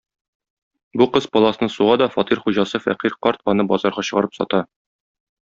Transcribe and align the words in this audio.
Бу 1.01 1.05
кыз 1.17 1.27
паласны 1.37 1.67
суга 1.73 1.97
да, 2.03 2.07
фатир 2.15 2.41
хуҗасы 2.47 2.81
фәкыйрь 2.87 3.19
карт 3.27 3.45
аны 3.55 3.67
базарга 3.75 4.07
чыгарып 4.09 4.35
сата. 4.41 4.65